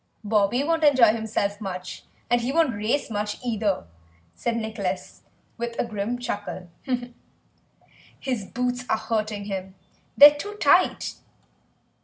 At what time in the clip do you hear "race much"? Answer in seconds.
2.73-3.37